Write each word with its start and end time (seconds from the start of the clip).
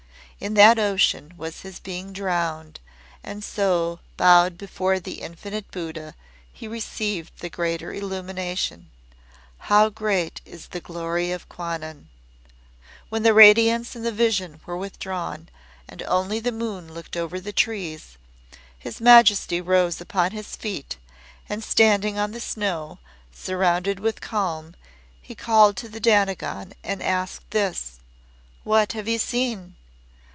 In 0.39 0.55
that 0.55 0.79
ocean 0.79 1.35
was 1.37 1.61
his 1.61 1.79
being 1.79 2.13
drowned, 2.13 2.79
and 3.23 3.43
so, 3.43 3.99
bowed 4.17 4.57
before 4.57 4.99
the 4.99 5.21
Infinite 5.21 5.69
Buddha, 5.69 6.15
he 6.51 6.67
received 6.67 7.31
the 7.41 7.49
Greater 7.51 7.93
Illumination. 7.93 8.89
How 9.69 9.89
great 9.89 10.41
is 10.43 10.69
the 10.69 10.79
Glory 10.79 11.31
of 11.31 11.47
Kwannon! 11.47 12.09
When 13.09 13.21
the 13.21 13.35
radiance 13.35 13.95
and 13.95 14.03
the 14.03 14.11
vision 14.11 14.59
were 14.65 14.75
withdrawn 14.75 15.47
and 15.87 16.01
only 16.07 16.39
the 16.39 16.51
moon 16.51 16.91
looked 16.91 17.15
over 17.15 17.39
the 17.39 17.53
trees, 17.53 18.17
His 18.79 18.99
Majesty 18.99 19.61
rose 19.61 20.01
upon 20.01 20.31
his 20.31 20.55
feet, 20.55 20.97
and 21.49 21.63
standing 21.63 22.17
on 22.17 22.31
the 22.31 22.39
snow, 22.41 22.97
surrounded 23.31 23.99
with 23.99 24.21
calm, 24.21 24.73
he 25.21 25.35
called 25.35 25.77
to 25.77 25.87
the 25.87 25.99
Dainagon, 26.01 26.73
and 26.83 27.03
asked 27.03 27.51
this; 27.51 27.99
"What 28.63 28.93
have 28.93 29.07
you 29.07 29.19
seen?" 29.19 29.75